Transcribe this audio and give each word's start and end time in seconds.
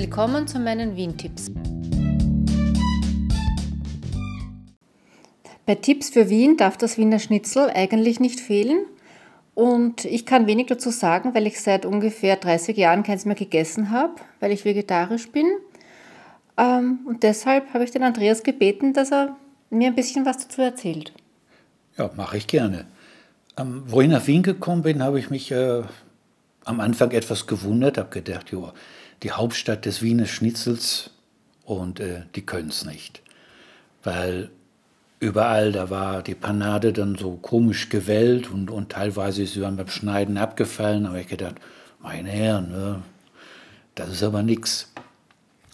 Willkommen 0.00 0.46
zu 0.46 0.60
meinen 0.60 0.94
Wien-Tipps. 0.94 1.50
Bei 5.66 5.74
Tipps 5.74 6.10
für 6.10 6.30
Wien 6.30 6.56
darf 6.56 6.76
das 6.76 6.98
Wiener 6.98 7.18
Schnitzel 7.18 7.68
eigentlich 7.68 8.20
nicht 8.20 8.38
fehlen. 8.38 8.86
Und 9.56 10.04
ich 10.04 10.24
kann 10.24 10.46
wenig 10.46 10.68
dazu 10.68 10.90
sagen, 10.90 11.34
weil 11.34 11.48
ich 11.48 11.60
seit 11.60 11.84
ungefähr 11.84 12.36
30 12.36 12.76
Jahren 12.76 13.02
keins 13.02 13.24
mehr 13.24 13.34
gegessen 13.34 13.90
habe, 13.90 14.14
weil 14.38 14.52
ich 14.52 14.64
vegetarisch 14.64 15.32
bin. 15.32 15.46
Ähm, 16.56 17.00
und 17.04 17.24
deshalb 17.24 17.74
habe 17.74 17.82
ich 17.82 17.90
den 17.90 18.04
Andreas 18.04 18.44
gebeten, 18.44 18.92
dass 18.92 19.10
er 19.10 19.36
mir 19.68 19.88
ein 19.88 19.96
bisschen 19.96 20.24
was 20.24 20.38
dazu 20.38 20.62
erzählt. 20.62 21.12
Ja, 21.96 22.08
mache 22.16 22.36
ich 22.36 22.46
gerne. 22.46 22.86
Ähm, 23.56 23.82
wo 23.88 24.00
ich 24.00 24.08
nach 24.08 24.28
Wien 24.28 24.44
gekommen 24.44 24.82
bin, 24.82 25.02
habe 25.02 25.18
ich 25.18 25.28
mich 25.28 25.50
äh, 25.50 25.82
am 26.64 26.78
Anfang 26.78 27.10
etwas 27.10 27.48
gewundert, 27.48 27.98
habe 27.98 28.10
gedacht, 28.10 28.52
jo, 28.52 28.70
die 29.22 29.32
Hauptstadt 29.32 29.84
des 29.84 30.02
Wiener 30.02 30.26
Schnitzels 30.26 31.10
und 31.64 32.00
äh, 32.00 32.22
die 32.34 32.46
können 32.46 32.68
es 32.68 32.84
nicht. 32.84 33.22
Weil 34.02 34.50
überall, 35.20 35.72
da 35.72 35.90
war 35.90 36.22
die 36.22 36.34
Panade 36.34 36.92
dann 36.92 37.16
so 37.16 37.32
komisch 37.36 37.88
gewellt 37.88 38.50
und, 38.50 38.70
und 38.70 38.90
teilweise 38.90 39.42
ist 39.42 39.54
sie 39.54 39.60
dann 39.60 39.76
beim 39.76 39.88
Schneiden 39.88 40.38
abgefallen. 40.38 41.06
Aber 41.06 41.18
ich 41.18 41.26
gedacht, 41.26 41.56
meine 42.00 42.30
Herren, 42.30 42.70
ne, 42.70 43.02
das 43.94 44.10
ist 44.10 44.22
aber 44.22 44.42
nichts. 44.42 44.92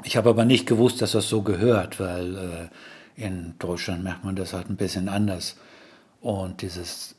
Ich 0.02 0.16
habe 0.16 0.30
aber 0.30 0.44
nicht 0.44 0.66
gewusst, 0.66 1.02
dass 1.02 1.12
das 1.12 1.28
so 1.28 1.42
gehört, 1.42 2.00
weil 2.00 2.36
äh, 2.36 3.22
in 3.22 3.54
Deutschland 3.58 4.02
merkt 4.02 4.24
man 4.24 4.36
das 4.36 4.52
halt 4.52 4.68
ein 4.68 4.76
bisschen 4.76 5.08
anders. 5.08 5.56
Und 6.20 6.62
dieses, 6.62 7.14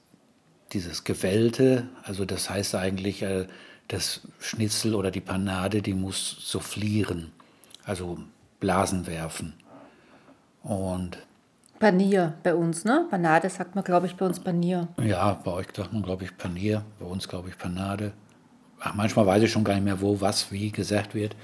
dieses 0.73 1.03
Gewellte, 1.03 1.87
also 2.03 2.25
das 2.25 2.49
heißt 2.49 2.75
eigentlich, 2.75 3.21
äh, 3.21 3.47
das 3.87 4.21
Schnitzel 4.39 4.95
oder 4.95 5.11
die 5.11 5.21
Panade, 5.21 5.81
die 5.81 5.93
muss 5.93 6.37
soufflieren, 6.39 7.31
also 7.83 8.17
Blasen 8.59 9.07
werfen. 9.07 9.53
Und 10.63 11.17
Panier 11.79 12.33
bei 12.41 12.55
uns, 12.55 12.85
ne? 12.85 13.05
Panade 13.09 13.49
sagt 13.49 13.75
man, 13.75 13.83
glaube 13.83 14.07
ich, 14.07 14.15
bei 14.15 14.25
uns 14.25 14.39
Panier. 14.39 14.87
Ja, 15.03 15.33
bei 15.33 15.51
euch 15.51 15.67
sagt 15.75 15.93
man, 15.93 16.01
glaube 16.01 16.23
ich, 16.23 16.35
Panier, 16.37 16.83
bei 16.99 17.05
uns, 17.05 17.27
glaube 17.27 17.49
ich, 17.49 17.57
Panade. 17.57 18.13
Ach, 18.79 18.95
manchmal 18.95 19.25
weiß 19.25 19.43
ich 19.43 19.51
schon 19.51 19.63
gar 19.63 19.75
nicht 19.75 19.83
mehr, 19.83 20.01
wo, 20.01 20.19
was, 20.21 20.51
wie 20.51 20.71
gesagt 20.71 21.13
wird. 21.13 21.35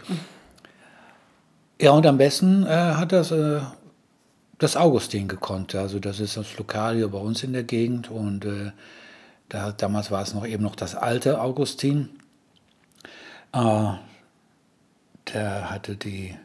Ja, 1.80 1.92
und 1.92 2.06
am 2.06 2.18
besten 2.18 2.66
äh, 2.66 2.70
hat 2.70 3.12
das 3.12 3.32
äh, 3.32 3.62
das 4.62 4.78
Augustin 4.78 5.28
gekonnt. 5.28 5.74
Also 5.74 6.00
das 6.00 6.20
ist 6.20 6.38
das 6.38 6.58
Lokal 6.58 6.96
hier 6.96 7.08
bei 7.08 7.18
uns 7.18 7.44
in 7.44 7.54
der 7.54 7.64
Gegend 7.64 8.12
und 8.12 8.46
äh, 8.46 8.72
da, 9.50 9.72
damals 9.72 10.12
war 10.12 10.22
es 10.22 10.36
noch 10.36 10.46
eben 10.46 10.64
noch 10.64 10.76
das 10.76 10.96
alte 10.96 11.42
Augustin. 11.42 12.10
Äh, 13.54 13.94
der 15.34 15.70
hatte 15.70 15.96
die 15.96 16.36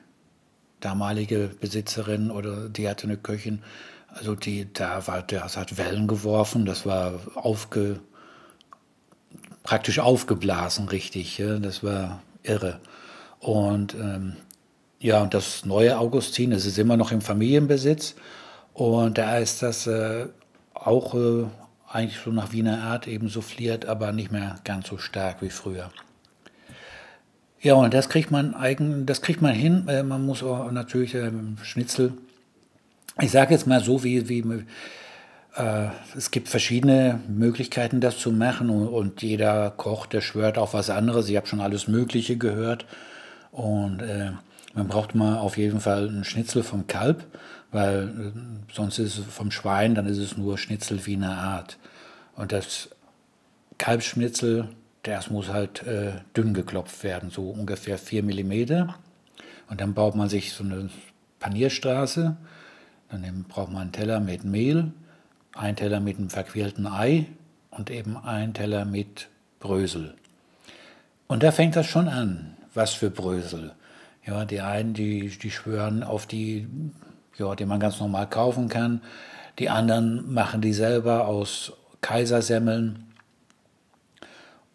damalige 0.81 1.51
Besitzerin 1.61 2.31
oder 2.31 2.69
die 2.69 2.89
hatte 2.89 3.05
eine 3.05 3.17
Köchin, 3.17 3.63
also 4.09 4.35
die, 4.35 4.73
da 4.73 5.07
war, 5.07 5.23
das 5.23 5.57
hat 5.57 5.77
Wellen 5.77 6.07
geworfen, 6.07 6.65
das 6.65 6.87
war 6.87 7.21
aufge, 7.35 8.01
praktisch 9.63 9.99
aufgeblasen, 9.99 10.89
richtig, 10.89 11.39
ja, 11.39 11.59
das 11.59 11.83
war 11.83 12.23
irre. 12.43 12.81
Und 13.41 13.95
ähm, 13.95 14.37
ja, 15.01 15.23
und 15.23 15.35
das 15.35 15.65
neue 15.65 15.99
Augustin, 15.99 16.51
das 16.51 16.65
ist 16.67 16.79
immer 16.79 16.97
noch 16.97 17.13
im 17.13 17.21
Familienbesitz 17.21 18.15
und 18.73 19.19
da 19.19 19.39
ist 19.39 19.63
das 19.63 19.87
äh, 19.87 20.27
auch 20.75 21.15
äh, 21.15 21.47
eigentlich 21.89 22.21
so 22.25 22.31
nach 22.31 22.53
Wiener 22.53 22.83
Art 22.83 23.07
eben 23.07 23.29
souffliert, 23.29 23.87
aber 23.87 24.13
nicht 24.13 24.33
mehr 24.33 24.57
ganz 24.65 24.89
so 24.89 24.99
stark 24.99 25.43
wie 25.43 25.51
früher. 25.51 25.91
Ja, 27.61 27.75
und 27.75 27.95
das 27.95 28.09
kriegt 28.09 28.31
man 28.31 28.55
eigen, 28.55 29.07
das 29.07 29.23
kriegt 29.23 29.43
man 29.43 29.55
hin. 29.55 29.89
Äh, 29.89 30.03
man 30.03 30.25
muss 30.25 30.43
auch 30.43 30.71
natürlich 30.71 31.15
äh, 31.15 31.31
Schnitzel. 31.63 32.13
Ich 33.21 33.31
sage 33.31 33.55
jetzt 33.55 33.67
mal 33.67 33.83
so, 33.83 34.05
wie, 34.05 34.29
wie 34.29 34.45
äh, 35.57 35.89
es 36.17 36.31
gibt 36.31 36.49
verschiedene 36.49 37.21
Möglichkeiten, 37.29 38.01
das 38.01 38.19
zu 38.19 38.31
machen 38.31 38.69
und, 38.69 38.89
und, 38.89 39.23
jeder 39.23 39.71
Koch, 39.71 40.07
der 40.07 40.21
schwört 40.21 40.59
auf 40.59 40.75
was 40.75 40.91
anderes. 40.91 41.29
Ich 41.29 41.37
habe 41.37 41.47
schon 41.47 41.61
alles 41.61 41.89
Mögliche 41.89 42.37
gehört 42.37 42.85
und 43.53 44.03
äh, 44.03 44.33
man 44.75 44.89
braucht 44.89 45.15
mal 45.15 45.39
auf 45.39 45.57
jeden 45.57 45.81
Fall 45.81 46.09
einen 46.09 46.25
Schnitzel 46.25 46.63
vom 46.63 46.87
Kalb, 46.87 47.25
weil 47.73 48.09
äh, 48.09 48.75
sonst 48.75 48.99
ist 48.99 49.19
es 49.19 49.25
vom 49.25 49.51
Schwein, 49.51 49.95
dann 49.95 50.07
ist 50.07 50.19
es 50.19 50.37
nur 50.37 50.59
Schnitzel 50.59 51.05
wie 51.07 51.17
eine 51.17 51.31
Art. 51.31 51.79
Und 52.37 52.53
das 52.53 52.91
Kalbsschnitzel 53.79 54.69
das 55.07 55.31
muss 55.31 55.49
halt 55.49 55.83
äh, 55.85 56.13
dünn 56.37 56.53
geklopft 56.55 57.05
werden, 57.05 57.31
so 57.31 57.51
ungefähr 57.51 57.99
4 57.99 58.23
mm. 58.23 58.91
Und 59.69 59.81
dann 59.81 59.95
baut 59.95 60.15
man 60.15 60.29
sich 60.29 60.53
so 60.53 60.65
eine 60.65 60.91
Panierstraße. 61.39 62.37
Dann 63.11 63.45
braucht 63.49 63.73
man 63.73 63.83
einen 63.83 63.93
Teller 63.93 64.21
mit 64.21 64.45
Mehl, 64.45 64.93
einen 65.55 65.77
Teller 65.77 66.01
mit 66.01 66.19
einem 66.19 66.31
verquälten 66.31 66.87
Ei 66.87 67.27
und 67.71 67.91
eben 67.91 68.17
einen 68.17 68.55
Teller 68.55 68.85
mit 68.85 69.29
Brösel. 69.61 70.15
Und 71.29 71.43
da 71.43 71.53
fängt 71.53 71.77
das 71.77 71.87
schon 71.87 72.09
an. 72.09 72.57
Was 72.75 72.93
für 72.93 73.11
Brösel. 73.11 73.73
Ja, 74.27 74.45
die 74.45 74.61
einen, 74.61 74.93
die, 74.93 75.29
die 75.29 75.51
schwören 75.51 76.03
auf 76.03 76.27
die, 76.27 76.69
ja, 77.39 77.55
die 77.55 77.65
man 77.65 77.81
ganz 77.81 78.01
normal 78.01 78.29
kaufen 78.29 78.69
kann. 78.69 79.01
Die 79.59 79.71
anderen 79.71 80.33
machen 80.33 80.61
die 80.61 80.73
selber 80.73 81.27
aus 81.27 81.73
Kaisersemmeln. 82.01 83.05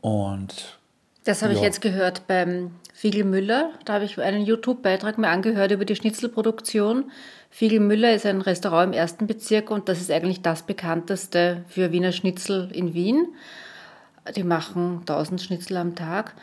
Und 0.01 0.79
das 1.23 1.41
habe 1.43 1.53
ja. 1.53 1.59
ich 1.59 1.63
jetzt 1.63 1.81
gehört 1.81 2.27
beim 2.27 2.71
Fiegel 2.93 3.23
Müller. 3.23 3.71
Da 3.85 3.93
habe 3.93 4.05
ich 4.05 4.19
einen 4.19 4.45
YouTube-Beitrag 4.45 5.17
mir 5.17 5.29
angehört 5.29 5.71
über 5.71 5.85
die 5.85 5.95
Schnitzelproduktion. 5.95 7.11
Fiegel 7.49 7.79
Müller 7.79 8.13
ist 8.13 8.25
ein 8.25 8.41
Restaurant 8.41 8.93
im 8.93 8.99
ersten 8.99 9.27
Bezirk 9.27 9.69
und 9.71 9.87
das 9.87 10.01
ist 10.01 10.11
eigentlich 10.11 10.41
das 10.41 10.63
bekannteste 10.63 11.63
für 11.67 11.91
Wiener 11.91 12.11
Schnitzel 12.11 12.69
in 12.71 12.93
Wien. 12.93 13.27
Die 14.35 14.43
machen 14.43 14.99
1000 15.01 15.41
Schnitzel 15.41 15.77
am 15.77 15.95
Tag 15.95 16.35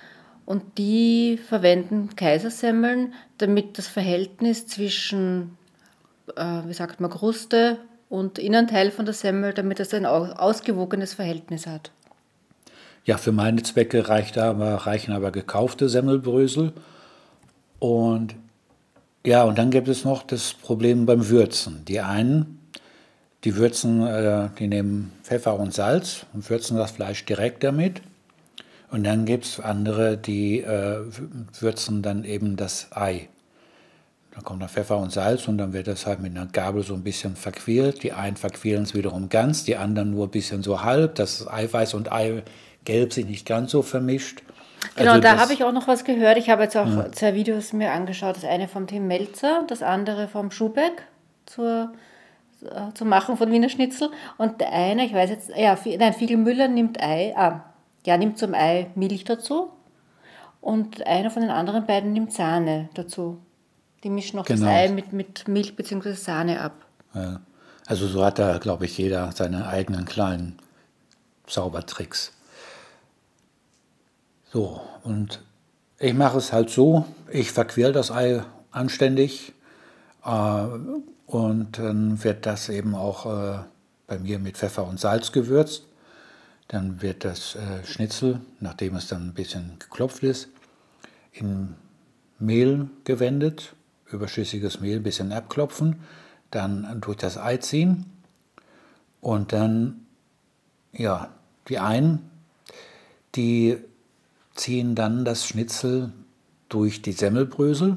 und 0.45 0.79
die 0.79 1.39
verwenden 1.39 2.17
Kaisersemmeln, 2.17 3.15
damit 3.39 3.79
das 3.79 3.87
Verhältnis 3.87 4.67
zwischen, 4.67 5.57
äh, 6.37 6.63
wie 6.67 6.73
sagt 6.73 7.01
man, 7.01 7.11
Kruste 7.11 7.79
und 8.09 8.39
Innenteil 8.39 8.91
von 8.91 9.05
der 9.05 9.15
Semmel, 9.15 9.53
damit 9.53 9.81
es 9.81 9.93
ein 9.93 10.07
ausgewogenes 10.07 11.15
Verhältnis 11.15 11.67
hat. 11.67 11.91
Ja, 13.09 13.17
für 13.17 13.33
meine 13.33 13.63
Zwecke 13.63 14.07
reicht 14.11 14.37
aber, 14.37 14.75
reichen 14.75 15.13
aber 15.13 15.31
gekaufte 15.31 15.89
Semmelbrösel. 15.89 16.75
Und 17.79 18.35
ja, 19.25 19.45
und 19.45 19.57
dann 19.57 19.71
gibt 19.71 19.89
es 19.89 20.05
noch 20.05 20.23
das 20.23 20.53
Problem 20.53 21.07
beim 21.07 21.31
Würzen. 21.31 21.87
Die 21.87 22.01
einen, 22.01 22.61
die 23.45 23.57
würzen, 23.57 24.07
äh, 24.07 24.51
die 24.59 24.69
nehmen 24.69 25.13
Pfeffer 25.23 25.59
und 25.59 25.73
Salz 25.73 26.27
und 26.35 26.51
würzen 26.51 26.77
das 26.77 26.91
Fleisch 26.91 27.25
direkt 27.25 27.65
damit. 27.65 28.03
Und 28.91 29.05
dann 29.05 29.25
gibt 29.25 29.47
es 29.47 29.59
andere, 29.59 30.19
die 30.19 30.61
äh, 30.61 30.99
würzen 31.61 32.03
dann 32.03 32.25
eben 32.25 32.57
das 32.57 32.89
Ei. 32.91 33.31
Da 34.35 34.43
kommt 34.43 34.61
dann 34.61 34.69
Pfeffer 34.69 34.99
und 34.99 35.13
Salz 35.13 35.49
und 35.49 35.57
dann 35.57 35.73
wird 35.73 35.87
das 35.87 36.05
halt 36.05 36.21
mit 36.21 36.37
einer 36.37 36.45
Gabel 36.45 36.83
so 36.83 36.93
ein 36.93 37.05
bisschen 37.05 37.37
verquält. 37.37 38.03
Die 38.03 38.13
einen 38.13 38.37
verquälen 38.37 38.83
es 38.83 38.95
wiederum 38.95 39.31
ganz, 39.31 39.65
die 39.65 39.77
anderen 39.77 40.11
nur 40.11 40.27
ein 40.27 40.31
bisschen 40.31 40.63
so 40.63 40.83
halb, 40.83 41.15
dass 41.15 41.49
Eiweiß 41.49 41.95
und 41.95 42.13
Ei 42.13 42.43
Gelb 42.89 43.13
sich 43.13 43.27
nicht 43.27 43.45
ganz 43.45 43.71
so 43.71 43.83
vermischt. 43.83 44.43
Genau, 44.97 45.11
also 45.11 45.23
da 45.23 45.37
habe 45.37 45.53
ich 45.53 45.63
auch 45.63 45.73
noch 45.73 45.89
was 45.89 46.05
gehört. 46.05 46.39
Ich 46.39 46.49
habe 46.49 46.63
jetzt 46.63 46.75
auch 46.75 46.87
ja. 46.87 47.13
zwei 47.13 47.35
Videos 47.35 47.75
mir 47.75 47.93
angeschaut. 47.93 48.37
Das 48.37 48.45
eine 48.45 48.67
vom 48.67 48.87
Tim 48.87 49.07
Melzer, 49.07 49.65
das 49.69 49.83
andere 49.83 50.27
vom 50.27 50.51
Schubeck 50.51 51.03
zur, 51.45 51.93
äh, 52.63 52.95
zum 52.95 53.11
Machen 53.11 53.37
von 53.37 53.53
Wiener 53.53 53.69
Schnitzel. 53.69 54.11
Und 54.39 54.63
der 54.63 54.73
eine, 54.73 55.05
ich 55.05 55.13
weiß 55.13 55.29
jetzt, 55.29 55.51
ja, 55.55 55.77
nein, 55.99 56.15
Fiegel 56.15 56.39
Müller 56.39 56.69
nimmt 56.69 56.99
Ei, 57.03 57.35
ah, 57.37 57.63
ja, 58.07 58.17
nimmt 58.17 58.39
zum 58.39 58.55
Ei 58.55 58.87
Milch 58.95 59.25
dazu. 59.25 59.69
Und 60.63 61.07
einer 61.07 61.31
von 61.31 61.43
den 61.43 61.51
anderen 61.51 61.85
beiden 61.85 62.15
nimmt 62.15 62.33
Sahne 62.33 62.89
dazu. 62.95 63.37
Die 64.03 64.09
mischen 64.09 64.37
noch 64.37 64.47
genau. 64.47 64.65
das 64.65 64.71
Ei 64.71 64.89
mit, 64.89 65.13
mit 65.13 65.47
Milch 65.47 65.77
bzw. 65.77 66.15
Sahne 66.15 66.63
ab. 66.63 66.73
Ja. 67.15 67.41
Also 67.87 68.07
so 68.07 68.25
hat 68.25 68.39
da, 68.39 68.57
glaube 68.57 68.87
ich, 68.87 68.97
jeder 68.97 69.31
seine 69.33 69.67
eigenen 69.67 70.07
kleinen 70.07 70.57
Zaubertricks. 71.47 72.33
So, 74.51 74.81
und 75.03 75.43
ich 75.99 76.15
mache 76.15 76.39
es 76.39 76.55
halt 76.55 76.71
so, 76.71 77.05
ich 77.31 77.53
verquirl 77.53 77.93
das 77.93 78.11
Ei 78.11 78.43
anständig 78.71 79.53
äh, 80.25 80.67
und 81.27 81.79
dann 81.79 82.25
wird 82.25 82.47
das 82.47 82.71
eben 82.71 82.95
auch 82.95 83.27
äh, 83.27 83.59
bei 84.07 84.19
mir 84.19 84.39
mit 84.39 84.57
Pfeffer 84.57 84.87
und 84.87 84.99
Salz 84.99 85.33
gewürzt. 85.33 85.85
Dann 86.69 87.03
wird 87.03 87.27
das 87.27 87.57
äh, 87.57 87.85
Schnitzel, 87.85 88.41
nachdem 88.61 88.97
es 88.97 89.07
dann 89.07 89.29
ein 89.29 89.35
bisschen 89.35 89.79
geklopft 89.79 90.23
ist, 90.23 90.49
in 91.33 91.75
Mehl 92.39 92.89
gewendet, 93.05 93.75
überschüssiges 94.11 94.81
Mehl 94.81 94.97
ein 94.97 95.03
bisschen 95.03 95.33
abklopfen, 95.33 96.01
dann 96.51 97.01
durch 97.03 97.19
das 97.19 97.37
Ei 97.37 97.59
ziehen 97.59 98.07
und 99.21 99.53
dann, 99.53 100.07
ja, 100.93 101.35
die 101.69 101.79
einen, 101.79 102.31
die 103.35 103.79
ziehen 104.59 104.95
dann 104.95 105.25
das 105.25 105.47
Schnitzel 105.47 106.13
durch 106.69 107.01
die 107.01 107.13
Semmelbrösel 107.13 107.97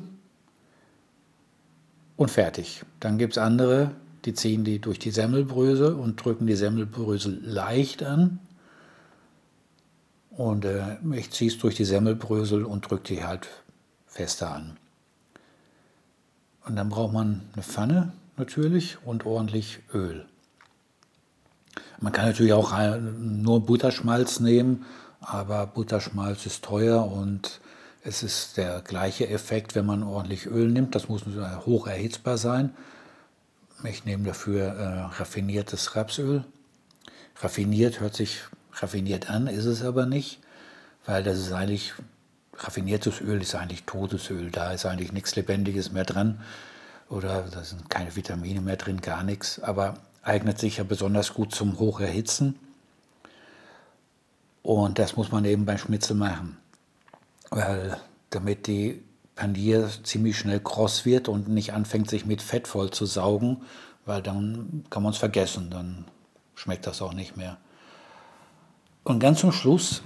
und 2.15 2.31
fertig. 2.31 2.83
Dann 2.99 3.17
gibt 3.17 3.33
es 3.33 3.37
andere, 3.37 3.91
die 4.25 4.33
ziehen 4.33 4.63
die 4.63 4.79
durch 4.79 4.99
die 4.99 5.11
Semmelbrösel 5.11 5.93
und 5.93 6.23
drücken 6.23 6.45
die 6.47 6.55
Semmelbrösel 6.55 7.41
leicht 7.43 8.03
an. 8.03 8.39
Und 10.29 10.65
äh, 10.65 10.97
ich 11.13 11.31
ziehe 11.31 11.49
es 11.49 11.57
durch 11.57 11.75
die 11.75 11.85
Semmelbrösel 11.85 12.63
und 12.63 12.89
drücke 12.89 13.15
die 13.15 13.23
halt 13.23 13.47
fester 14.05 14.51
an. 14.51 14.77
Und 16.65 16.75
dann 16.75 16.89
braucht 16.89 17.13
man 17.13 17.41
eine 17.53 17.63
Pfanne 17.63 18.13
natürlich 18.37 18.97
und 19.03 19.25
ordentlich 19.25 19.79
Öl. 19.93 20.25
Man 21.99 22.13
kann 22.13 22.25
natürlich 22.25 22.53
auch 22.53 22.73
nur 23.19 23.65
Butterschmalz 23.65 24.39
nehmen, 24.39 24.85
aber 25.21 25.67
Butterschmalz 25.67 26.45
ist 26.45 26.63
teuer 26.63 27.05
und 27.05 27.61
es 28.03 28.23
ist 28.23 28.57
der 28.57 28.81
gleiche 28.81 29.29
Effekt, 29.29 29.75
wenn 29.75 29.85
man 29.85 30.03
ordentlich 30.03 30.47
Öl 30.47 30.69
nimmt. 30.69 30.95
Das 30.95 31.07
muss 31.07 31.23
hoch 31.65 31.87
erhitzbar 31.87 32.37
sein. 32.37 32.73
Ich 33.83 34.05
nehme 34.05 34.25
dafür 34.25 34.65
äh, 34.65 34.99
raffiniertes 35.17 35.95
Rapsöl. 35.95 36.43
Raffiniert 37.39 37.99
hört 37.99 38.15
sich 38.15 38.41
raffiniert 38.73 39.29
an, 39.29 39.47
ist 39.47 39.65
es 39.65 39.83
aber 39.83 40.05
nicht, 40.05 40.39
weil 41.05 41.23
das 41.23 41.39
ist 41.39 41.51
eigentlich, 41.51 41.93
raffiniertes 42.55 43.21
Öl 43.21 43.41
ist 43.41 43.55
eigentlich 43.55 43.83
totes 43.83 44.29
Öl. 44.29 44.51
Da 44.51 44.71
ist 44.71 44.85
eigentlich 44.85 45.11
nichts 45.11 45.35
Lebendiges 45.35 45.91
mehr 45.91 46.03
dran 46.05 46.39
oder 47.09 47.43
da 47.51 47.63
sind 47.63 47.89
keine 47.89 48.15
Vitamine 48.15 48.61
mehr 48.61 48.77
drin, 48.77 49.01
gar 49.01 49.23
nichts. 49.23 49.59
Aber 49.59 49.95
eignet 50.23 50.59
sich 50.59 50.77
ja 50.77 50.83
besonders 50.83 51.33
gut 51.33 51.53
zum 51.53 51.79
Hocherhitzen. 51.79 52.55
Und 54.63 54.99
das 54.99 55.15
muss 55.15 55.31
man 55.31 55.45
eben 55.45 55.65
beim 55.65 55.77
Schnitzel 55.77 56.15
machen, 56.15 56.57
weil 57.49 57.97
damit 58.29 58.67
die 58.67 59.03
Panier 59.35 59.89
ziemlich 60.03 60.37
schnell 60.37 60.59
kross 60.59 61.05
wird 61.05 61.27
und 61.27 61.47
nicht 61.47 61.73
anfängt, 61.73 62.09
sich 62.09 62.25
mit 62.25 62.41
Fett 62.41 62.67
voll 62.67 62.91
zu 62.91 63.05
saugen, 63.05 63.63
weil 64.05 64.21
dann 64.21 64.83
kann 64.89 65.03
man 65.03 65.13
es 65.13 65.17
vergessen, 65.17 65.69
dann 65.71 66.05
schmeckt 66.53 66.85
das 66.85 67.01
auch 67.01 67.13
nicht 67.13 67.37
mehr. 67.37 67.57
Und 69.03 69.19
ganz 69.19 69.39
zum 69.39 69.51
Schluss 69.51 70.03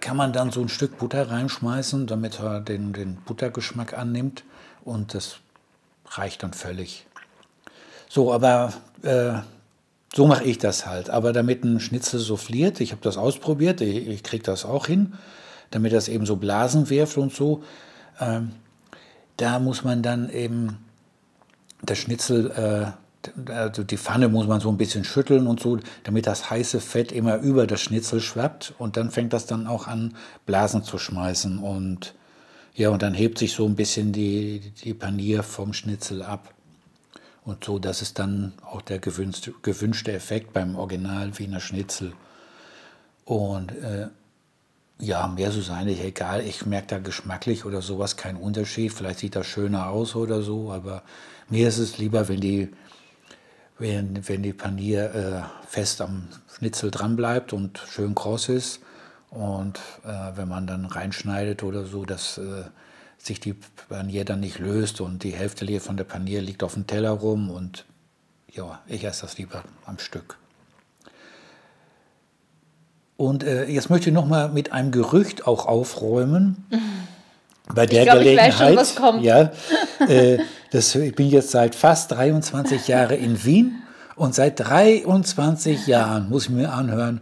kann 0.00 0.16
man 0.16 0.32
dann 0.32 0.50
so 0.50 0.60
ein 0.60 0.68
Stück 0.68 0.98
Butter 0.98 1.30
reinschmeißen, 1.30 2.06
damit 2.06 2.40
er 2.40 2.60
den, 2.60 2.92
den 2.92 3.16
Buttergeschmack 3.16 3.96
annimmt 3.96 4.44
und 4.84 5.14
das 5.14 5.36
reicht 6.06 6.42
dann 6.42 6.52
völlig. 6.52 7.06
So, 8.08 8.32
aber 8.32 8.72
äh, 9.02 9.34
so 10.14 10.26
mache 10.26 10.44
ich 10.44 10.58
das 10.58 10.86
halt. 10.86 11.10
Aber 11.10 11.32
damit 11.32 11.64
ein 11.64 11.80
Schnitzel 11.80 12.20
souffliert, 12.20 12.80
ich 12.80 12.92
habe 12.92 13.02
das 13.02 13.16
ausprobiert, 13.16 13.80
ich, 13.80 14.08
ich 14.08 14.22
kriege 14.22 14.42
das 14.42 14.64
auch 14.64 14.86
hin, 14.86 15.14
damit 15.70 15.92
das 15.92 16.08
eben 16.08 16.26
so 16.26 16.36
Blasen 16.36 16.88
wirft 16.90 17.16
und 17.18 17.32
so, 17.32 17.62
ähm, 18.20 18.52
da 19.36 19.58
muss 19.58 19.84
man 19.84 20.02
dann 20.02 20.30
eben 20.30 20.78
das 21.82 21.98
Schnitzel, 21.98 22.50
äh, 22.50 23.52
also 23.52 23.84
die 23.84 23.98
Pfanne 23.98 24.28
muss 24.28 24.46
man 24.46 24.60
so 24.60 24.68
ein 24.68 24.78
bisschen 24.78 25.04
schütteln 25.04 25.46
und 25.46 25.60
so, 25.60 25.78
damit 26.04 26.26
das 26.26 26.50
heiße 26.50 26.80
Fett 26.80 27.12
immer 27.12 27.36
über 27.36 27.66
das 27.66 27.80
Schnitzel 27.80 28.20
schwappt 28.20 28.74
und 28.78 28.96
dann 28.96 29.10
fängt 29.10 29.32
das 29.32 29.46
dann 29.46 29.66
auch 29.66 29.86
an, 29.86 30.16
Blasen 30.46 30.82
zu 30.82 30.98
schmeißen 30.98 31.58
und 31.58 32.14
ja, 32.74 32.90
und 32.90 33.02
dann 33.02 33.12
hebt 33.12 33.38
sich 33.38 33.54
so 33.54 33.66
ein 33.66 33.74
bisschen 33.74 34.12
die, 34.12 34.72
die 34.84 34.94
Panier 34.94 35.42
vom 35.42 35.72
Schnitzel 35.72 36.22
ab. 36.22 36.54
Und 37.48 37.64
so, 37.64 37.78
das 37.78 38.02
ist 38.02 38.18
dann 38.18 38.52
auch 38.62 38.82
der 38.82 38.98
gewünschte, 38.98 39.54
gewünschte 39.62 40.12
Effekt 40.12 40.52
beim 40.52 40.76
Original 40.76 41.38
Wiener 41.38 41.60
Schnitzel. 41.60 42.12
Und 43.24 43.72
äh, 43.72 44.08
ja, 44.98 45.26
mehr 45.28 45.50
so 45.50 45.62
sein 45.62 45.86
nicht 45.86 46.04
egal. 46.04 46.42
Ich 46.42 46.66
merke 46.66 46.88
da 46.88 46.98
geschmacklich 46.98 47.64
oder 47.64 47.80
sowas 47.80 48.18
keinen 48.18 48.36
Unterschied. 48.36 48.92
Vielleicht 48.92 49.20
sieht 49.20 49.34
das 49.34 49.46
schöner 49.46 49.88
aus 49.88 50.14
oder 50.14 50.42
so, 50.42 50.70
aber 50.70 51.02
mir 51.48 51.68
ist 51.68 51.78
es 51.78 51.96
lieber, 51.96 52.28
wenn 52.28 52.42
die, 52.42 52.68
wenn, 53.78 54.28
wenn 54.28 54.42
die 54.42 54.52
Panier 54.52 55.14
äh, 55.14 55.66
fest 55.66 56.02
am 56.02 56.28
Schnitzel 56.54 56.90
dran 56.90 57.16
bleibt 57.16 57.54
und 57.54 57.78
schön 57.78 58.14
kross 58.14 58.50
ist. 58.50 58.80
Und 59.30 59.78
äh, 60.04 60.36
wenn 60.36 60.48
man 60.48 60.66
dann 60.66 60.84
reinschneidet 60.84 61.62
oder 61.62 61.86
so, 61.86 62.04
dass 62.04 62.36
äh, 62.36 62.64
sich 63.18 63.40
die 63.40 63.54
Panier 63.88 64.24
dann 64.24 64.40
nicht 64.40 64.58
löst 64.58 65.00
und 65.00 65.22
die 65.22 65.32
Hälfte 65.32 65.80
von 65.80 65.96
der 65.96 66.04
Panier 66.04 66.40
liegt 66.40 66.62
auf 66.62 66.74
dem 66.74 66.86
Teller 66.86 67.10
rum 67.10 67.50
und 67.50 67.84
ja, 68.52 68.80
ich 68.86 69.04
esse 69.04 69.22
das 69.22 69.38
lieber 69.38 69.62
am 69.84 69.98
Stück. 69.98 70.38
Und 73.16 73.42
äh, 73.42 73.64
jetzt 73.66 73.90
möchte 73.90 74.10
ich 74.10 74.14
noch 74.14 74.26
mal 74.26 74.48
mit 74.48 74.72
einem 74.72 74.92
Gerücht 74.92 75.46
auch 75.46 75.66
aufräumen. 75.66 76.64
Bei 77.74 77.84
der 77.84 78.02
ich 78.02 78.06
glaub, 78.06 78.18
Gelegenheit, 78.18 78.80
ich 78.80 78.94
schon, 78.94 79.22
ja, 79.22 79.50
äh, 80.08 80.38
das, 80.70 80.94
ich 80.94 81.14
bin 81.14 81.28
jetzt 81.28 81.50
seit 81.50 81.74
fast 81.74 82.12
23 82.12 82.88
Jahren 82.88 83.18
in 83.18 83.44
Wien 83.44 83.82
und 84.16 84.34
seit 84.34 84.60
23 84.60 85.86
Jahren 85.86 86.28
muss 86.28 86.44
ich 86.44 86.50
mir 86.50 86.72
anhören, 86.72 87.20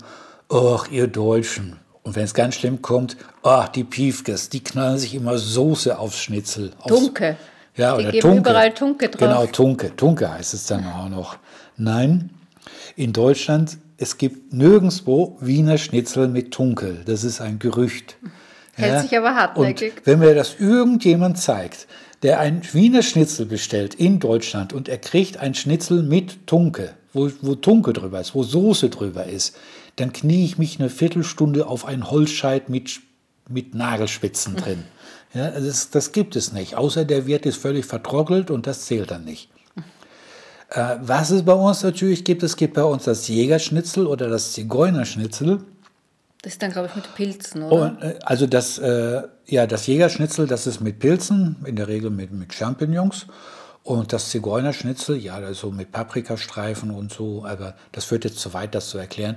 ach 0.48 0.88
ihr 0.88 1.08
Deutschen, 1.08 1.76
und 2.06 2.14
wenn 2.14 2.22
es 2.22 2.34
ganz 2.34 2.54
schlimm 2.54 2.82
kommt, 2.82 3.16
oh, 3.42 3.64
die 3.74 3.82
Piefkes, 3.82 4.48
die 4.48 4.62
knallen 4.62 4.96
sich 4.96 5.16
immer 5.16 5.38
Soße 5.38 5.98
aufs 5.98 6.20
Schnitzel. 6.20 6.70
Aufs, 6.78 6.94
Tunke. 6.94 7.36
Ja, 7.74 7.96
die 7.96 8.02
oder 8.02 8.12
geben 8.12 8.22
Tunke. 8.22 8.50
überall 8.50 8.72
Tunke 8.72 9.08
drauf. 9.08 9.18
Genau, 9.18 9.46
Tunke. 9.46 9.96
Tunke 9.96 10.32
heißt 10.32 10.54
es 10.54 10.66
dann 10.66 10.86
auch 10.86 11.08
noch. 11.08 11.36
Nein, 11.76 12.30
in 12.94 13.12
Deutschland, 13.12 13.78
es 13.98 14.18
gibt 14.18 14.52
nirgendwo 14.52 15.36
Wiener 15.40 15.78
Schnitzel 15.78 16.28
mit 16.28 16.52
Tunke. 16.52 17.02
Das 17.04 17.24
ist 17.24 17.40
ein 17.40 17.58
Gerücht. 17.58 18.16
Hält 18.74 18.92
ja? 18.92 19.02
sich 19.02 19.18
aber 19.18 19.34
hartnäckig. 19.34 19.96
Und 19.96 20.06
wenn 20.06 20.20
mir 20.20 20.36
das 20.36 20.60
irgendjemand 20.60 21.38
zeigt, 21.38 21.88
der 22.22 22.38
ein 22.38 22.62
Wiener 22.72 23.02
Schnitzel 23.02 23.46
bestellt 23.46 23.96
in 23.96 24.20
Deutschland 24.20 24.72
und 24.72 24.88
er 24.88 24.98
kriegt 24.98 25.38
ein 25.38 25.54
Schnitzel 25.54 26.04
mit 26.04 26.46
Tunke, 26.46 26.94
wo, 27.12 27.32
wo 27.40 27.56
Tunke 27.56 27.92
drüber 27.92 28.20
ist, 28.20 28.36
wo 28.36 28.44
Soße 28.44 28.90
drüber 28.90 29.24
ist, 29.24 29.56
dann 29.96 30.12
knie 30.12 30.44
ich 30.44 30.58
mich 30.58 30.78
eine 30.78 30.90
Viertelstunde 30.90 31.66
auf 31.66 31.86
einen 31.86 32.10
Holzscheit 32.10 32.68
mit, 32.68 33.00
mit 33.48 33.74
Nagelspitzen 33.74 34.52
mhm. 34.52 34.56
drin. 34.58 34.84
Ja, 35.34 35.50
das, 35.50 35.90
das 35.90 36.12
gibt 36.12 36.36
es 36.36 36.52
nicht. 36.52 36.76
Außer 36.76 37.04
der 37.04 37.26
Wirt 37.26 37.46
ist 37.46 37.56
völlig 37.56 37.86
vertrockelt 37.86 38.50
und 38.50 38.66
das 38.66 38.86
zählt 38.86 39.10
dann 39.10 39.24
nicht. 39.24 39.50
Äh, 40.70 40.96
was 41.00 41.30
es 41.30 41.44
bei 41.44 41.52
uns 41.52 41.82
natürlich 41.82 42.24
gibt, 42.24 42.42
es 42.42 42.56
gibt 42.56 42.74
bei 42.74 42.84
uns 42.84 43.04
das 43.04 43.28
Jägerschnitzel 43.28 44.06
oder 44.06 44.28
das 44.28 44.52
Zigeunerschnitzel. 44.52 45.60
Das 46.42 46.52
ist 46.54 46.62
dann, 46.62 46.72
glaube 46.72 46.88
ich, 46.88 46.96
mit 46.96 47.14
Pilzen, 47.14 47.62
oder? 47.62 47.92
Und, 47.92 48.02
äh, 48.02 48.18
also 48.22 48.46
das, 48.46 48.78
äh, 48.78 49.22
ja, 49.46 49.66
das 49.66 49.86
Jägerschnitzel, 49.86 50.46
das 50.46 50.66
ist 50.66 50.80
mit 50.80 50.98
Pilzen, 50.98 51.56
in 51.64 51.76
der 51.76 51.88
Regel 51.88 52.10
mit, 52.10 52.32
mit 52.32 52.52
Champignons. 52.52 53.26
Und 53.84 54.12
das 54.12 54.30
Zigeunerschnitzel, 54.30 55.16
ja, 55.16 55.36
also 55.36 55.70
mit 55.70 55.92
Paprikastreifen 55.92 56.90
und 56.90 57.12
so, 57.12 57.44
aber 57.44 57.74
das 57.92 58.06
führt 58.06 58.24
jetzt 58.24 58.40
zu 58.40 58.52
weit, 58.52 58.74
das 58.74 58.88
zu 58.88 58.98
erklären 58.98 59.36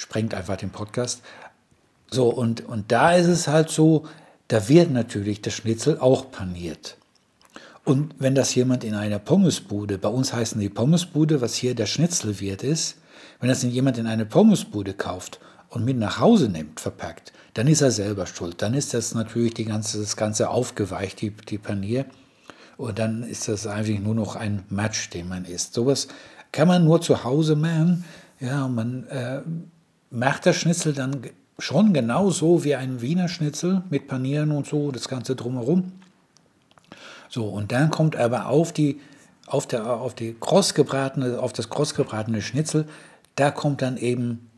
sprengt 0.00 0.32
einfach 0.32 0.56
den 0.56 0.70
Podcast. 0.70 1.20
So, 2.10 2.28
und, 2.28 2.64
und 2.64 2.90
da 2.90 3.12
ist 3.12 3.26
es 3.26 3.48
halt 3.48 3.68
so, 3.68 4.06
da 4.48 4.68
wird 4.68 4.90
natürlich 4.90 5.42
das 5.42 5.52
Schnitzel 5.52 5.98
auch 6.00 6.30
paniert. 6.30 6.96
Und 7.84 8.14
wenn 8.18 8.34
das 8.34 8.54
jemand 8.54 8.82
in 8.82 8.94
einer 8.94 9.18
Pommesbude, 9.18 9.98
bei 9.98 10.08
uns 10.08 10.32
heißen 10.32 10.60
die 10.60 10.70
Pommesbude, 10.70 11.40
was 11.40 11.54
hier 11.54 11.74
der 11.74 11.86
Schnitzelwirt 11.86 12.62
ist, 12.62 12.96
wenn 13.40 13.50
das 13.50 13.62
jemand 13.62 13.98
in 13.98 14.06
eine 14.06 14.24
Pommesbude 14.24 14.94
kauft 14.94 15.38
und 15.68 15.84
mit 15.84 15.98
nach 15.98 16.18
Hause 16.18 16.48
nimmt, 16.48 16.80
verpackt, 16.80 17.32
dann 17.54 17.66
ist 17.66 17.82
er 17.82 17.90
selber 17.90 18.26
schuld. 18.26 18.62
Dann 18.62 18.74
ist 18.74 18.94
das 18.94 19.14
natürlich 19.14 19.54
die 19.54 19.66
ganze, 19.66 19.98
das 19.98 20.16
Ganze 20.16 20.48
aufgeweicht, 20.48 21.20
die, 21.20 21.30
die 21.30 21.58
Panier. 21.58 22.06
Und 22.78 22.98
dann 22.98 23.22
ist 23.22 23.48
das 23.48 23.66
eigentlich 23.66 24.00
nur 24.00 24.14
noch 24.14 24.34
ein 24.34 24.62
Match, 24.70 25.10
den 25.10 25.28
man 25.28 25.44
isst. 25.44 25.74
Sowas 25.74 26.08
kann 26.52 26.68
man 26.68 26.84
nur 26.84 27.02
zu 27.02 27.22
Hause 27.22 27.54
machen. 27.54 28.04
Ja, 28.40 28.66
man 28.68 29.06
äh, 29.08 29.42
macht 30.10 30.44
der 30.44 30.52
Schnitzel 30.52 30.92
dann 30.92 31.22
schon 31.58 31.92
genauso 31.92 32.64
wie 32.64 32.74
ein 32.74 33.00
Wiener 33.00 33.28
Schnitzel 33.28 33.82
mit 33.90 34.08
Panieren 34.08 34.50
und 34.50 34.66
so, 34.66 34.90
das 34.90 35.08
Ganze 35.08 35.36
drumherum. 35.36 35.92
So, 37.28 37.46
und 37.46 37.70
dann 37.70 37.90
kommt 37.90 38.16
aber 38.16 38.46
auf 38.46 38.72
die, 38.72 39.00
auf 39.46 39.66
der, 39.66 39.86
auf 39.86 40.14
die 40.14 40.34
krossgebratene, 40.38 41.38
auf 41.38 41.52
das 41.52 41.70
krossgebratene 41.70 42.42
Schnitzel, 42.42 42.86
da 43.36 43.50
kommt 43.50 43.82
dann 43.82 43.96
eben 43.96 44.50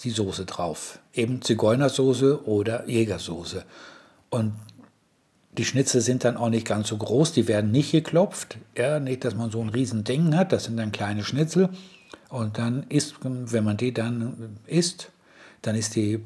die 0.00 0.10
Soße 0.10 0.46
drauf. 0.46 0.98
Eben 1.14 1.42
Zigeunersoße 1.42 2.46
oder 2.46 2.88
Jägersoße. 2.88 3.64
Und 4.30 4.54
die 5.56 5.64
Schnitzel 5.64 6.00
sind 6.00 6.24
dann 6.24 6.36
auch 6.36 6.48
nicht 6.48 6.66
ganz 6.66 6.88
so 6.88 6.96
groß, 6.96 7.32
die 7.32 7.46
werden 7.46 7.70
nicht 7.70 7.92
geklopft. 7.92 8.56
Ja, 8.76 8.98
nicht, 8.98 9.24
dass 9.24 9.34
man 9.34 9.50
so 9.50 9.60
ein 9.60 9.68
riesen 9.68 10.02
Ding 10.02 10.34
hat, 10.34 10.52
das 10.52 10.64
sind 10.64 10.78
dann 10.78 10.92
kleine 10.92 11.24
Schnitzel. 11.24 11.68
Und 12.32 12.56
dann 12.56 12.86
ist, 12.88 13.16
wenn 13.22 13.62
man 13.62 13.76
die 13.76 13.92
dann 13.92 14.56
isst, 14.66 15.10
dann 15.60 15.74
ist 15.74 15.96
die 15.96 16.24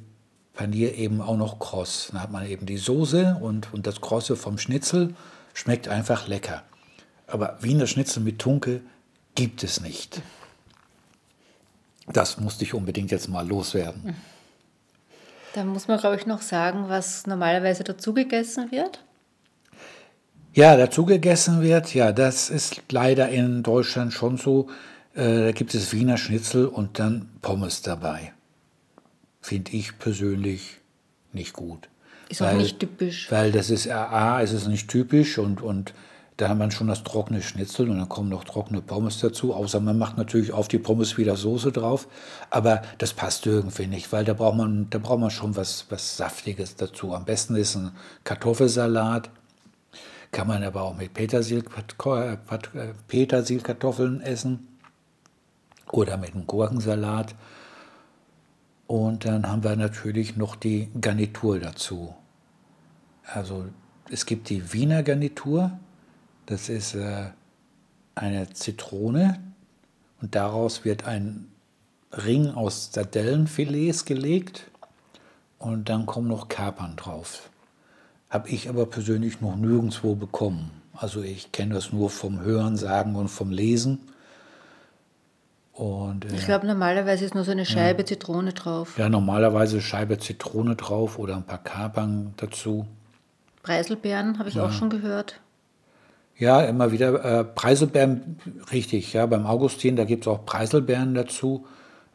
Panier 0.55 0.95
eben 0.95 1.21
auch 1.21 1.37
noch 1.37 1.59
kross. 1.59 2.11
Dann 2.13 2.23
hat 2.23 2.31
man 2.31 2.47
eben 2.47 2.65
die 2.65 2.77
Soße 2.77 3.39
und, 3.41 3.75
und 3.75 3.89
das 3.89 4.01
Krosse 4.01 4.37
vom 4.37 4.57
Schnitzel. 4.57 5.17
Schmeckt 5.53 5.89
einfach 5.89 6.29
lecker. 6.29 6.63
Aber 7.27 7.59
Wiener 7.61 7.89
Schnitzel 7.89 8.23
mit 8.23 8.39
Tunke 8.39 8.83
gibt 9.35 9.65
es 9.65 9.81
nicht. 9.81 10.23
Das 12.07 12.39
musste 12.39 12.63
ich 12.63 12.73
unbedingt 12.73 13.11
jetzt 13.11 13.29
mal 13.29 13.45
loswerden. 13.45 14.15
Da 15.55 15.65
muss 15.65 15.89
man, 15.89 15.99
glaube 15.99 16.15
ich, 16.15 16.25
noch 16.25 16.41
sagen, 16.41 16.85
was 16.87 17.27
normalerweise 17.27 17.83
dazu 17.83 18.15
gegessen 18.15 18.71
wird. 18.71 19.03
Ja, 20.55 20.77
dazu 20.77 21.05
gegessen 21.05 21.63
wird, 21.63 21.95
ja, 21.95 22.13
das 22.13 22.49
ist 22.49 22.81
leider 22.93 23.29
in 23.29 23.65
Deutschland 23.65 24.13
schon 24.13 24.37
so. 24.37 24.69
Äh, 25.16 25.46
da 25.46 25.52
gibt 25.52 25.75
es 25.75 25.92
Wiener 25.92 26.18
Schnitzel 26.18 26.66
und 26.66 26.99
dann 26.99 27.30
Pommes 27.40 27.82
dabei. 27.82 28.32
Finde 29.40 29.73
ich 29.73 29.99
persönlich 29.99 30.80
nicht 31.32 31.54
gut. 31.54 31.88
Ist 32.28 32.40
weil, 32.40 32.54
auch 32.54 32.58
nicht 32.58 32.78
typisch. 32.78 33.30
Weil 33.30 33.50
das 33.50 33.70
ist, 33.70 33.88
A, 33.90 34.40
ist 34.40 34.52
es 34.52 34.66
nicht 34.66 34.88
typisch 34.88 35.38
und, 35.38 35.62
und 35.62 35.94
da 36.37 36.50
hat 36.50 36.58
man 36.58 36.70
schon 36.70 36.88
das 36.88 37.02
trockene 37.02 37.40
Schnitzel 37.40 37.88
und 37.88 37.96
dann 37.99 38.11
kommen 38.11 38.28
noch 38.28 38.44
trockene 38.44 38.82
Pommes 38.82 39.20
dazu. 39.20 39.54
Außer 39.54 39.80
man 39.80 39.96
macht 39.96 40.18
natürlich 40.18 40.52
auf 40.52 40.68
die 40.68 40.78
Pommes 40.78 41.16
wieder 41.16 41.35
Soße 41.35 41.73
drauf. 41.73 42.08
Aber 42.50 42.82
das 42.99 43.14
passt 43.14 43.46
irgendwie 43.46 43.87
nicht, 43.87 44.12
weil 44.12 44.25
da 44.25 44.35
braucht 44.35 44.56
man, 44.58 44.90
da 44.90 44.99
braucht 44.99 45.20
man 45.20 45.30
schon 45.30 45.56
was, 45.56 45.87
was 45.88 46.18
Saftiges 46.18 46.76
dazu. 46.76 47.14
Am 47.14 47.25
besten 47.25 47.56
ist 47.56 47.76
ein 47.76 47.92
Kartoffelsalat. 48.25 49.30
Kann 50.30 50.49
man 50.49 50.62
aber 50.62 50.82
auch 50.82 50.96
mit 50.96 51.14
Petersil, 51.14 51.64
äh, 52.04 52.37
Petersilkartoffeln 53.08 54.20
essen. 54.20 54.75
Oder 55.93 56.16
mit 56.16 56.35
einem 56.35 56.47
Gurkensalat. 56.47 57.35
Und 58.87 59.25
dann 59.25 59.49
haben 59.49 59.64
wir 59.64 59.76
natürlich 59.76 60.37
noch 60.37 60.57
die 60.57 60.88
Garnitur 61.00 61.59
dazu. 61.59 62.14
Also 63.25 63.66
es 64.11 64.26
gibt 64.26 64.49
die 64.49 64.73
Wiener 64.73 65.02
Garnitur 65.02 65.73
das 66.47 66.69
ist 66.69 66.95
äh, 66.95 67.31
eine 68.14 68.50
Zitrone 68.50 69.40
und 70.23 70.35
daraus 70.37 70.85
wird 70.85 71.05
ein 71.05 71.49
Ring 72.12 72.50
aus 72.50 72.93
Sardellenfilets 72.93 74.05
gelegt 74.05 74.71
und 75.59 75.88
dann 75.88 76.07
kommen 76.07 76.28
noch 76.28 76.49
Kapern 76.49 76.95
drauf. 76.97 77.50
Habe 78.31 78.49
ich 78.49 78.69
aber 78.69 78.87
persönlich 78.87 79.40
noch 79.40 79.57
nirgendwo 79.57 80.14
bekommen. 80.14 80.71
Also 80.93 81.21
ich 81.21 81.50
kenne 81.50 81.75
das 81.75 81.93
nur 81.93 82.11
vom 82.11 82.40
Hören, 82.40 82.76
Sagen 82.76 83.16
und 83.16 83.28
vom 83.28 83.50
Lesen. 83.50 83.99
Und, 85.76 86.25
äh, 86.25 86.35
ich 86.35 86.47
glaube, 86.47 86.66
normalerweise 86.66 87.26
ist 87.26 87.35
nur 87.35 87.45
so 87.45 87.50
eine 87.50 87.66
Scheibe 87.66 88.00
ja. 88.00 88.06
Zitrone 88.06 88.54
drauf. 88.54 88.97
Ja, 88.97 89.11
normalerweise 89.11 89.83
Scheibe 89.83 90.18
Zitrone 90.18 90.75
drauf 90.75 91.18
oder 91.18 91.37
ein 91.37 91.45
paar 91.45 91.62
Kapern 91.62 92.33
dazu. 92.38 92.87
Preiselbeeren 93.62 94.38
habe 94.38 94.49
ich 94.49 94.54
ja. 94.54 94.64
auch 94.64 94.73
schon 94.73 94.88
gehört. 94.88 95.38
Ja, 96.38 96.62
immer 96.62 96.92
wieder. 96.92 97.40
Äh, 97.40 97.45
Preiselbeeren, 97.45 98.38
richtig, 98.73 99.12
ja, 99.12 99.26
beim 99.26 99.45
Augustin, 99.45 99.97
da 99.97 100.04
gibt 100.04 100.25
es 100.25 100.28
auch 100.28 100.47
Preiselbeeren 100.47 101.14
dazu. 101.14 101.66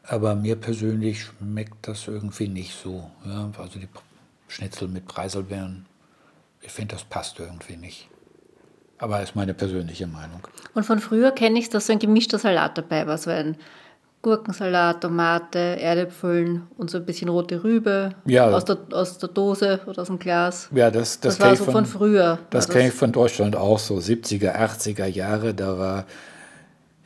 Aber 0.04 0.34
mir 0.34 0.56
persönlich 0.56 1.22
schmeckt 1.22 1.86
das 1.86 2.08
irgendwie 2.08 2.48
nicht 2.48 2.74
so. 2.74 3.08
Ja? 3.24 3.48
Also 3.58 3.78
die 3.78 3.88
Schnitzel 4.48 4.88
mit 4.88 5.06
Preiselbeeren, 5.06 5.86
ich 6.60 6.72
finde, 6.72 6.96
das 6.96 7.04
passt 7.04 7.38
irgendwie 7.38 7.76
nicht. 7.76 8.08
Aber 9.02 9.20
ist 9.20 9.34
meine 9.34 9.52
persönliche 9.52 10.06
Meinung. 10.06 10.46
Und 10.74 10.84
von 10.84 11.00
früher 11.00 11.32
kenne 11.32 11.58
ich, 11.58 11.68
dass 11.68 11.88
so 11.88 11.92
ein 11.92 11.98
gemischter 11.98 12.38
Salat 12.38 12.78
dabei 12.78 13.04
war. 13.08 13.18
So 13.18 13.30
ein 13.30 13.56
Gurkensalat, 14.22 15.00
Tomate, 15.00 15.58
Erdäpfeln 15.58 16.68
und 16.78 16.88
so 16.88 16.98
ein 16.98 17.04
bisschen 17.04 17.28
rote 17.28 17.64
Rübe 17.64 18.10
ja. 18.24 18.48
aus, 18.48 18.64
der, 18.64 18.78
aus 18.92 19.18
der 19.18 19.28
Dose 19.28 19.80
oder 19.86 20.02
aus 20.02 20.06
dem 20.06 20.20
Glas. 20.20 20.68
Ja, 20.72 20.92
das, 20.92 21.18
das, 21.18 21.38
das 21.38 21.44
war 21.44 21.56
so 21.56 21.64
von, 21.64 21.72
von 21.74 21.86
früher. 21.86 22.38
Das 22.50 22.68
kenne 22.68 22.88
ich 22.88 22.94
von 22.94 23.10
Deutschland 23.10 23.56
auch 23.56 23.80
so, 23.80 23.96
70er, 23.96 24.54
80er 24.54 25.06
Jahre. 25.06 25.52
Da 25.52 25.76
war, 25.76 26.04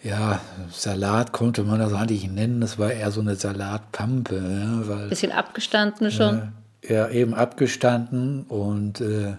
ja, 0.02 0.40
Salat 0.70 1.32
konnte 1.32 1.64
man 1.64 1.80
das 1.80 1.94
eigentlich 1.94 2.30
nennen. 2.30 2.60
Das 2.60 2.78
war 2.78 2.92
eher 2.92 3.10
so 3.10 3.22
eine 3.22 3.36
Salatpampe. 3.36 4.36
Ja, 4.36 4.86
weil, 4.86 5.08
bisschen 5.08 5.32
abgestanden 5.32 6.10
schon. 6.10 6.52
Äh, 6.82 6.92
ja, 6.92 7.08
eben 7.08 7.32
abgestanden 7.32 8.42
und 8.42 9.00
äh, 9.00 9.36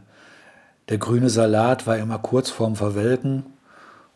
der 0.89 0.97
grüne 0.97 1.29
Salat 1.29 1.87
war 1.87 1.97
immer 1.97 2.19
kurz 2.19 2.49
vorm 2.49 2.75
Verwelken 2.75 3.45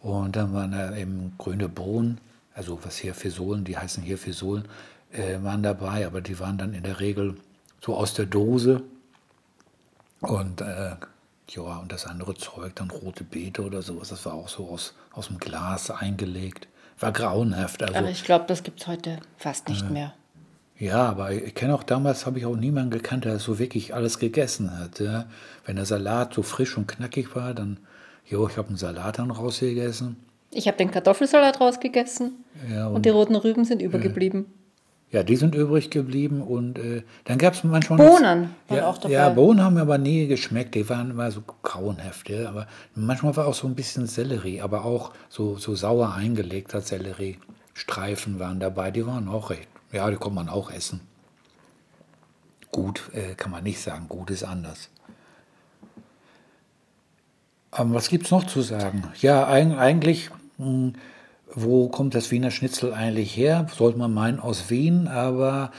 und 0.01 0.35
dann 0.35 0.53
waren 0.53 0.71
da 0.71 0.95
eben 0.95 1.33
grüne 1.37 1.69
Bohnen 1.69 2.19
also 2.53 2.79
was 2.83 2.97
hier 2.97 3.13
Fesolen, 3.13 3.63
die 3.63 3.77
heißen 3.77 4.03
hier 4.03 4.17
Fesolen, 4.17 4.67
äh, 5.11 5.41
waren 5.41 5.63
dabei, 5.63 6.05
aber 6.05 6.21
die 6.21 6.39
waren 6.39 6.57
dann 6.57 6.73
in 6.73 6.83
der 6.83 6.99
Regel 6.99 7.35
so 7.83 7.95
aus 7.95 8.13
der 8.13 8.25
Dose. 8.25 8.83
Und 10.19 10.61
äh, 10.61 10.95
ja, 11.49 11.61
und 11.61 11.91
das 11.91 12.05
andere 12.05 12.35
Zeug, 12.35 12.75
dann 12.75 12.91
rote 12.91 13.23
Beete 13.23 13.63
oder 13.63 13.81
sowas, 13.81 14.09
das 14.09 14.25
war 14.25 14.33
auch 14.33 14.47
so 14.47 14.69
aus, 14.69 14.93
aus 15.11 15.27
dem 15.27 15.37
Glas 15.37 15.89
eingelegt. 15.89 16.67
War 16.99 17.11
grauenhaft. 17.11 17.81
Also, 17.81 17.95
aber 17.95 18.09
ich 18.09 18.23
glaube, 18.23 18.45
das 18.47 18.61
gibt 18.61 18.81
es 18.81 18.87
heute 18.87 19.19
fast 19.37 19.67
nicht 19.69 19.85
äh, 19.87 19.89
mehr. 19.89 20.13
Ja, 20.81 21.09
aber 21.09 21.31
ich 21.31 21.53
kenne 21.53 21.75
auch 21.75 21.83
damals, 21.83 22.25
habe 22.25 22.39
ich 22.39 22.47
auch 22.47 22.55
niemanden 22.55 22.89
gekannt, 22.89 23.25
der 23.25 23.37
so 23.37 23.59
wirklich 23.59 23.93
alles 23.93 24.17
gegessen 24.17 24.79
hat. 24.79 24.99
Ja. 24.99 25.25
Wenn 25.63 25.75
der 25.75 25.85
Salat 25.85 26.33
so 26.33 26.41
frisch 26.41 26.75
und 26.75 26.87
knackig 26.87 27.35
war, 27.35 27.53
dann, 27.53 27.77
jo, 28.25 28.47
ich 28.47 28.57
habe 28.57 28.69
einen 28.69 28.77
Salat 28.77 29.19
dann 29.19 29.29
rausgegessen. 29.29 30.15
Ich 30.49 30.67
habe 30.67 30.77
den 30.77 30.89
Kartoffelsalat 30.89 31.61
rausgegessen 31.61 32.31
ja, 32.67 32.87
und, 32.87 32.95
und, 32.95 33.05
die 33.05 33.09
roten 33.09 33.35
Rüben 33.35 33.63
sind 33.63 33.79
übergeblieben. 33.79 34.47
Ja, 35.11 35.21
die 35.21 35.35
sind 35.35 35.53
übrig 35.53 35.91
geblieben 35.91 36.41
und 36.41 36.79
äh, 36.79 37.03
dann 37.25 37.37
gab 37.37 37.53
es 37.53 37.63
manchmal 37.63 37.99
Bohnen 37.99 38.49
waren 38.67 38.77
ja, 38.77 38.87
auch 38.87 38.97
dabei. 38.97 39.13
Ja, 39.13 39.29
Bohnen 39.29 39.61
haben 39.61 39.75
mir 39.75 39.81
aber 39.81 39.99
nie 39.99 40.25
geschmeckt, 40.25 40.73
die 40.73 40.89
waren 40.89 41.11
immer 41.11 41.29
so 41.29 41.43
grauenhaft. 41.61 42.27
Ja, 42.27 42.49
aber 42.49 42.65
manchmal 42.95 43.35
war 43.37 43.45
auch 43.45 43.53
so 43.53 43.67
ein 43.67 43.75
bisschen 43.75 44.07
Sellerie, 44.07 44.61
aber 44.61 44.83
auch 44.83 45.11
so, 45.29 45.57
so 45.57 45.75
sauer 45.75 46.15
eingelegter 46.15 46.81
Sellerie. 46.81 47.37
Streifen 47.73 48.39
waren 48.39 48.59
dabei, 48.59 48.89
die 48.89 49.05
waren 49.05 49.27
auch 49.27 49.51
recht, 49.51 49.67
ja, 49.91 50.09
die 50.09 50.17
konnte 50.17 50.35
man 50.35 50.49
auch 50.49 50.71
essen. 50.71 51.01
Gut 52.71 53.09
äh, 53.13 53.35
kann 53.35 53.51
man 53.51 53.63
nicht 53.63 53.81
sagen, 53.81 54.07
gut 54.07 54.29
ist 54.29 54.43
anders. 54.43 54.89
Aber 57.71 57.93
was 57.93 58.09
gibt 58.09 58.25
es 58.25 58.31
noch 58.31 58.45
zu 58.45 58.61
sagen? 58.61 59.03
Ja, 59.21 59.47
eigentlich 59.47 60.29
hm, 60.57 60.93
wo 61.53 61.89
kommt 61.89 62.15
das 62.15 62.31
Wiener 62.31 62.51
Schnitzel 62.51 62.93
eigentlich 62.93 63.35
her? 63.35 63.67
Sollte 63.75 63.97
man 63.97 64.13
meinen 64.13 64.39
aus 64.39 64.69
Wien, 64.69 65.07
aber 65.07 65.71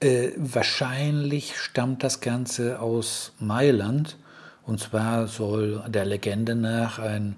äh, 0.00 0.30
wahrscheinlich 0.36 1.58
stammt 1.58 2.02
das 2.02 2.20
Ganze 2.20 2.80
aus 2.80 3.32
Mailand. 3.38 4.16
Und 4.64 4.80
zwar 4.80 5.26
soll 5.26 5.82
der 5.88 6.04
Legende 6.04 6.54
nach 6.54 6.98
ein, 6.98 7.36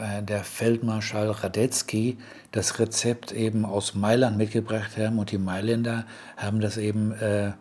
äh, 0.00 0.22
der 0.22 0.44
Feldmarschall 0.44 1.30
Radetzky 1.30 2.18
das 2.52 2.78
Rezept 2.78 3.32
eben 3.32 3.64
aus 3.64 3.94
Mailand 3.94 4.36
mitgebracht 4.36 4.96
haben. 4.96 5.18
Und 5.18 5.30
die 5.30 5.38
Mailänder 5.38 6.06
haben 6.36 6.60
das 6.60 6.76
eben 6.76 7.12
äh, 7.12 7.52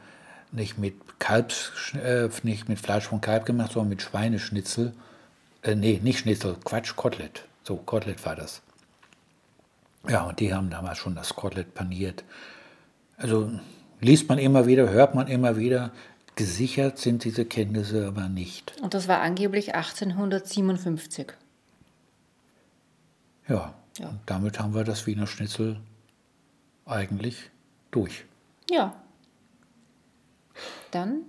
nicht 0.51 0.77
mit 0.77 0.95
Kalbs, 1.19 1.93
äh, 1.95 2.29
nicht 2.43 2.69
mit 2.69 2.79
Fleisch 2.79 3.05
von 3.05 3.21
Kalb 3.21 3.45
gemacht, 3.45 3.73
sondern 3.73 3.89
mit 3.89 4.01
Schweineschnitzel. 4.01 4.93
Äh, 5.63 5.75
nee, 5.75 5.99
nicht 6.01 6.19
Schnitzel, 6.19 6.55
Quatsch, 6.63 6.95
Kotelett. 6.95 7.45
So, 7.63 7.75
Kotelett 7.75 8.25
war 8.25 8.35
das. 8.35 8.61
Ja, 10.07 10.23
und 10.23 10.39
die 10.39 10.53
haben 10.53 10.69
damals 10.69 10.97
schon 10.97 11.15
das 11.15 11.35
Kotelett 11.35 11.73
paniert. 11.73 12.23
Also 13.17 13.51
liest 13.99 14.29
man 14.29 14.37
immer 14.37 14.65
wieder, 14.65 14.89
hört 14.89 15.13
man 15.13 15.27
immer 15.27 15.57
wieder, 15.57 15.91
gesichert 16.35 16.97
sind 16.97 17.25
diese 17.25 17.43
Kenntnisse 17.43 18.07
aber 18.07 18.29
nicht. 18.29 18.73
Und 18.81 18.93
das 18.93 19.09
war 19.09 19.19
angeblich 19.19 19.75
1857. 19.75 21.33
Ja, 23.49 23.73
ja. 23.97 24.09
Und 24.09 24.19
damit 24.27 24.59
haben 24.59 24.75
wir 24.75 24.83
das 24.83 25.07
Wiener 25.07 25.25
Schnitzel 25.27 25.79
eigentlich 26.85 27.49
durch. 27.91 28.25
Ja. 28.69 28.93
Dann? 30.91 31.21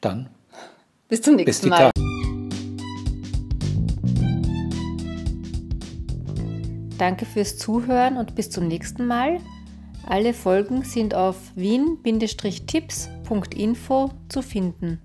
Dann. 0.00 0.30
Bis 1.08 1.22
zum 1.22 1.36
nächsten 1.36 1.70
Bis 1.70 1.70
Mal. 1.70 1.90
Tage. 1.90 1.92
Danke 6.98 7.24
fürs 7.26 7.56
Zuhören 7.56 8.16
und 8.16 8.34
bis 8.34 8.50
zum 8.50 8.66
nächsten 8.68 9.06
Mal. 9.06 9.40
Alle 10.06 10.34
Folgen 10.34 10.84
sind 10.84 11.14
auf 11.14 11.36
wien-tipps.info 11.54 14.10
zu 14.28 14.42
finden. 14.42 15.00